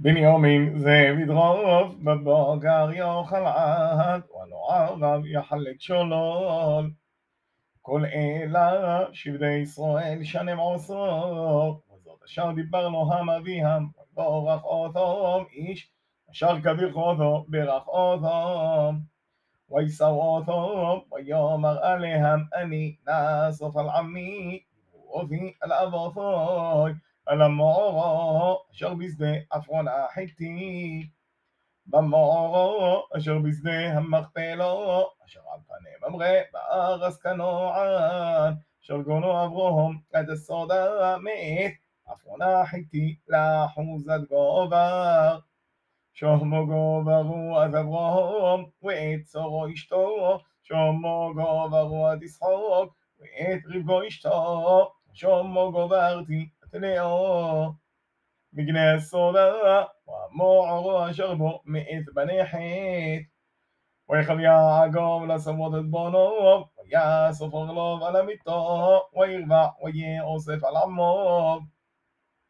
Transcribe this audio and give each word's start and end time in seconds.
בנימין 0.00 0.78
זה 0.78 1.12
בדרוב 1.22 2.04
בבוגר 2.04 2.90
יאכל 2.92 3.46
עד 3.46 4.20
ולא 4.30 4.68
ערב 4.74 5.26
יחלק 5.26 5.80
שולול 5.80 6.90
כל 7.82 8.04
אלה 8.04 9.04
שבדי 9.12 9.50
ישראל 9.50 10.24
שנם 10.24 10.58
עשור 10.74 11.82
וזאת 11.94 12.22
אשר 12.26 12.52
דיבר 12.52 12.88
לו 12.88 13.12
המביאם 13.12 13.84
ובורך 14.12 14.64
אותם 14.64 15.44
איש 15.52 15.90
אשר 16.30 16.60
כביך 16.60 16.96
אותו 16.96 17.44
ברך 17.48 17.88
אותם 17.88 18.98
ויסר 19.70 20.10
אותם 20.10 21.14
ויאמר 21.14 21.78
עליהם 21.84 22.40
אני 22.54 22.94
נאסוף 23.06 23.76
על 23.76 23.88
עמי 23.88 24.60
ואובי 24.94 25.52
על 25.62 25.72
אבותוי 25.72 26.92
על 27.28 27.42
המורו 27.42 28.62
אשר 28.76 28.94
בשדה 28.94 29.28
עפרון 29.50 29.84
החיתי, 29.88 31.06
במורו 31.86 33.02
אשר 33.16 33.38
בשדה 33.38 33.70
המכפלו, 33.92 35.06
אשר 35.26 35.40
על 35.54 35.60
פני 35.66 36.08
ממרא 36.08 36.32
בארס 36.52 37.16
כנוען, 37.16 38.54
אשר 38.84 38.96
גונו 38.96 39.44
אברהם 39.44 39.98
עד 40.12 40.30
הסוד 40.30 40.70
המת, 40.70 41.74
עפרון 42.06 42.42
החיתי 42.42 43.16
לאחוזת 43.28 44.20
גובר. 44.28 45.38
שומו 46.12 46.66
גוברו 46.66 47.58
עד 47.58 47.74
אברהם 47.74 48.64
ואת 48.82 49.20
צורו 49.24 49.66
אשתו, 49.74 50.38
שומו 50.62 51.32
גוברו 51.34 52.06
עד 52.06 52.22
ישחוק, 52.22 52.94
ואת 53.20 53.60
רבגו 53.74 54.06
אשתו, 54.08 54.92
שומו 55.12 55.72
גוברתי 55.72 56.48
تنيو 56.72 57.76
مقنا 58.52 58.94
الصلاة 58.94 59.88
وموعه 60.06 61.12
شربه 61.12 61.60
مئت 61.64 62.04
بني 62.16 62.44
حيت 62.44 63.28
ويخل 64.08 64.40
يعقوب 64.40 65.22
لسبوت 65.30 65.70
بنوب 65.72 66.68
ويأسف 66.78 67.54
غلوب 67.54 68.02
على 68.02 68.22
ميتو 68.22 69.00
ويربع 69.16 69.72
أوسف 70.22 70.64
على 70.64 70.78
عموب 70.78 71.62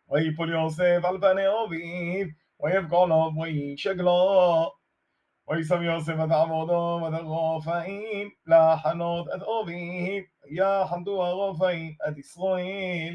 ويبل 0.06 0.48
يوسف 0.52 1.00
على 1.04 1.18
بني 1.18 1.46
أبيب 1.46 2.34
ويبقى 2.58 3.06
لوب 3.06 3.36
ويشقلوب 3.36 4.72
ويسم 5.48 5.82
يوسف 5.82 6.14
את 6.24 6.30
עבודו 6.30 7.00
ואת 7.02 7.12
הרופאים, 7.14 8.30
לחנות 8.46 9.24
את 9.34 9.42
אוביב, 9.42 10.24
יחמדו 10.50 11.22
הרופאים 11.26 11.94
את 12.08 12.18
ישראל. 12.18 13.14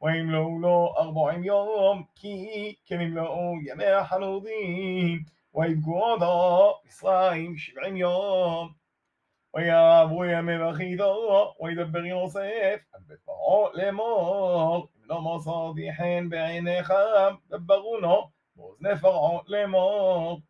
ويملؤوا 0.00 1.00
أربع 1.02 1.32
يوم 1.34 2.06
كي 2.22 2.78
كم 2.86 3.00
يملؤوا 3.00 3.56
يمي 3.70 4.02
حنوضين 4.04 5.26
ويبقوا 5.52 6.06
عضا 6.06 6.72
مصرعين 6.86 7.56
שבעים 7.56 7.96
יום. 7.96 8.72
ויעברו 9.54 10.24
ימי 10.24 10.62
וחידו, 10.62 11.52
וידבר 11.62 12.04
יוסף 12.06 12.76
על 12.92 13.00
בית 13.06 13.18
לאמור 13.74 14.88
אם 14.98 15.02
לא 15.08 15.20
מוסרתי 15.20 15.92
חן 15.96 16.28
בעיניך 16.28 16.92
דברונו 17.48 18.22
ואוזני 18.56 18.96
פרעה 19.00 19.40
לאמור 19.46 20.40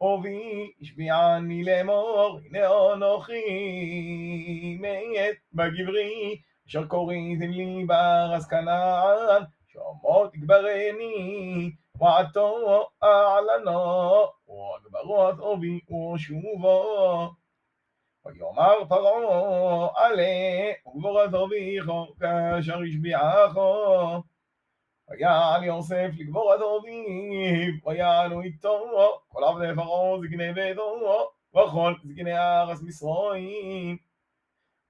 ובי 0.00 0.72
השביעני 0.80 1.64
לאמור 1.64 2.38
הנה 2.44 2.68
אנוכי 2.92 4.78
מת 4.80 5.36
בגברי 5.52 6.40
אשר 6.68 6.86
קוריזן 6.86 7.50
לי 7.50 7.84
בר 7.86 8.38
כנען, 8.50 9.42
שומות 9.72 10.36
גברני, 10.36 11.70
ועתו 11.98 12.86
אעלנו, 13.02 14.24
וגברות 14.86 15.34
אובי 15.38 15.80
ושובו. 16.14 17.32
ויאמר 18.26 18.74
פרעה 18.88 19.88
עלה, 19.94 20.42
וגבורת 20.86 21.34
אביכו, 21.34 22.06
כאשר 22.20 22.78
השביעכו. 22.88 24.22
ויעל 25.10 25.64
יוסף 25.64 26.10
לגבורת 26.18 26.60
אביו, 26.60 27.72
ויעלו 27.86 28.40
איתו, 28.40 28.80
כל 29.28 29.44
עבדי 29.44 29.74
פרעה 29.76 30.18
זקני 30.20 30.52
ביתו, 30.52 31.00
וכל 31.56 31.94
זקני 32.12 32.38
ארץ 32.38 32.82
מצרים. 32.82 34.07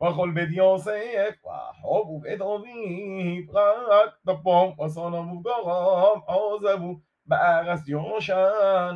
وخل 0.01 0.31
بيديوسيك 0.31 1.39
وحب 1.45 1.85
وبيت 1.85 2.41
أبيب 2.43 3.51
רק 3.89 4.13
דפום 4.25 4.81
וסונם 4.81 5.33
ובגורם 5.33 6.21
עוזבו 6.27 6.99
בארץ 7.27 7.89
יושן 7.89 8.95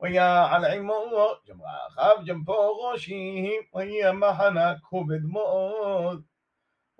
ויעל 0.00 0.64
עמו 0.64 1.04
ג'ם 1.48 1.58
רחב 1.62 2.24
ג'ם 2.26 2.44
פורשים 2.44 3.62
ויהיה 3.74 4.12
מחנק 4.12 4.76
כובד 4.82 5.24
מאוד 5.24 6.22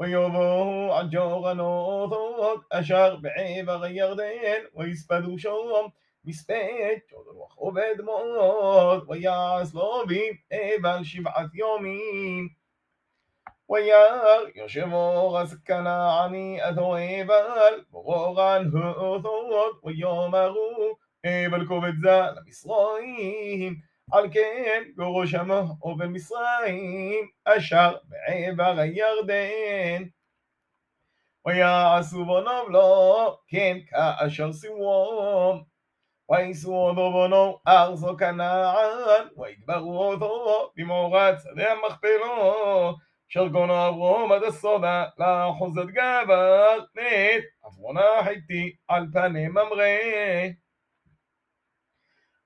ויבואו 0.01 0.93
עד 0.95 1.07
ג'ור 1.11 1.49
הנותות 1.49 2.61
אשר 2.73 3.17
בעבר 3.17 3.87
ירדן 3.87 4.63
ויספדו 4.75 5.39
שום 5.39 5.89
מספד 6.25 6.97
ג'ור 7.11 7.43
וכובד 7.43 7.95
מאוד 8.05 9.05
ויעש 9.09 9.75
לובים 9.75 10.35
אבל 10.81 11.05
שבעת 11.05 11.55
יומים 11.55 12.64
وياك 13.69 14.57
يشمو 14.57 15.21
غسكنا 15.35 15.97
عني 16.13 16.69
أثويبال 16.71 17.87
بغوغان 17.93 18.63
هؤثوت 18.77 19.75
ويومغو 19.83 20.99
إيبالكو 21.25 21.81
بتزال 21.81 22.39
مصرين 22.49 23.81
על 24.13 24.27
כן 24.33 24.83
גורוש 24.97 25.35
עמו 25.35 25.63
ובמצרים 25.83 27.25
אשר 27.45 27.95
בעבר 28.09 28.75
הירדן 28.79 30.03
ויעשו 31.47 32.25
בונם 32.25 32.65
לו 32.69 33.37
כן 33.49 33.77
כאשר 33.89 34.53
סימום 34.53 35.63
ויישאו 36.31 36.93
דובונו 36.95 37.59
ארזו 37.69 38.17
כנען 38.17 39.25
ויגברו 39.37 40.11
אותו 40.13 40.71
במורת 40.77 41.35
שדה 41.43 41.73
המכפלות 41.73 42.97
שרגונו 43.29 43.87
אברום 43.89 44.33
עד 44.33 44.43
הסודה, 44.43 45.05
לאחוזת 45.19 45.85
גבר, 45.87 46.79
נית, 46.97 47.45
עברונה 47.65 48.03
חייתי, 48.25 48.77
על 48.89 49.07
פני 49.13 49.49
ממרא. 49.49 49.87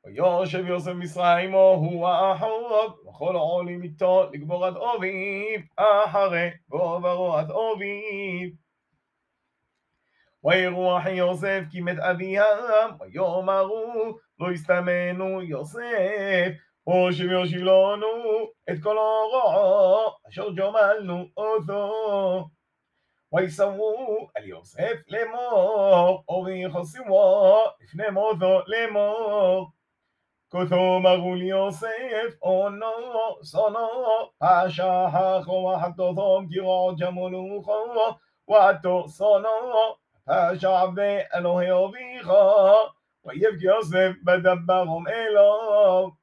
ויושב 0.05 0.67
יוסף 0.67 0.93
מצרימו 0.93 1.63
הוא 1.71 2.09
האחוב, 2.09 3.01
וכל 3.09 3.37
העולים 3.37 3.83
איתו 3.83 4.31
לגבור 4.33 4.67
עד 4.67 4.77
אוביב, 4.77 5.63
אחרי 5.77 6.49
גוברו 6.69 7.37
עד 7.37 7.51
אוביב. 7.51 8.51
אחי 10.99 11.11
יוסף 11.15 11.61
כי 11.71 11.81
מת 11.81 11.99
אביהם, 11.99 12.89
ויאמרו 13.01 14.19
לא 14.41 14.51
הסתמנו 14.51 15.43
יוסף 15.43 16.53
وشم 16.89 17.41
يشيلانو 17.43 18.17
את 18.71 18.77
כל 18.83 18.97
הרוע 18.99 20.11
אשר 20.29 20.49
ג'מלנו 20.57 21.25
אותו. 21.37 22.49
ויסרו 23.33 24.29
אל 24.37 24.45
יוסף 24.47 24.97
לאמור, 25.09 26.25
וביחסמו 26.29 27.57
לפני 27.81 28.11
מותו 28.13 28.59
לאמור. 28.67 29.67
כותו 30.49 31.01
מרו 31.03 31.35
לי 31.35 31.45
יוסף, 31.45 32.33
עונו, 32.39 32.87
שונו, 33.51 33.89
פשע 34.39 35.07
חכו 35.11 35.71
וחטותו, 35.75 36.41
גירו 36.49 36.93
ג'מולוכו, 36.99 37.85
ועתו 38.49 39.05
שונו, 39.09 39.49
פשע 40.29 40.81
ואלוהי 40.97 41.69
אביך, 41.71 42.31
ויבק 43.25 43.63
יוסף 43.63 44.11
בדברום 44.25 45.05
אלוהו. 45.09 46.18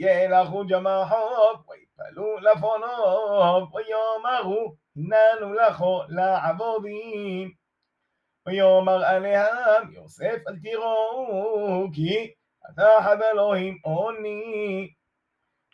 וילכו 0.00 0.62
ג'מחות, 0.68 1.58
ויפלו 1.68 2.38
לפונות, 2.38 3.68
ויאמרו 3.74 4.74
ננו 4.96 5.52
לכו 5.54 6.02
לעבודים. 6.08 7.62
ויאמר 8.46 9.04
עליהם 9.04 9.92
יוסף 9.92 10.38
אל 10.48 10.56
תיראו, 10.62 11.86
כי 11.94 12.30
אתה 12.70 13.12
אלוהים 13.32 13.78
עוני. 13.84 14.88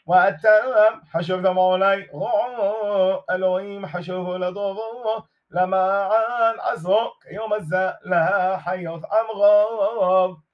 ואתם 0.07 0.99
חשבתם 1.13 1.57
עולי 1.57 2.07
רועו, 2.11 3.23
אלוהים 3.31 3.87
חשבו 3.87 4.39
לדובו 4.39 5.17
למען 5.51 6.55
עזרו 6.61 7.11
כיום 7.21 7.53
הזה 7.53 7.89
לחיות 8.03 9.01
עמרוב. 9.05 10.48